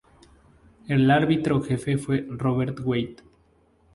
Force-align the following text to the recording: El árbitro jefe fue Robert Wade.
El 0.87 1.11
árbitro 1.11 1.61
jefe 1.61 1.99
fue 1.99 2.25
Robert 2.27 2.79
Wade. 2.83 3.17